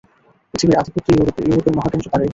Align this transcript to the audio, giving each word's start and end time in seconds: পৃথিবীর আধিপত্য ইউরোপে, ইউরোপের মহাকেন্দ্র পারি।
পৃথিবীর 0.53 0.79
আধিপত্য 0.81 1.07
ইউরোপে, 1.11 1.41
ইউরোপের 1.47 1.73
মহাকেন্দ্র 1.77 2.07
পারি। 2.13 2.27